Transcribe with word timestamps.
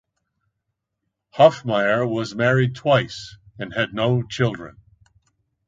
Hofmeyr 1.37 2.07
was 2.09 2.33
married 2.33 2.73
twice 2.73 3.37
and 3.59 3.71
had 3.71 3.93
no 3.93 4.23
children. 4.23 4.77